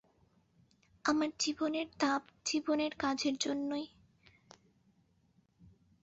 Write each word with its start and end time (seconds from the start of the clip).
আমার 1.05 1.29
জীবনের 1.39 1.87
তাপ 1.99 2.21
জীবনের 2.45 2.91
কাজের 2.95 3.35
জন্যেই। 3.39 3.87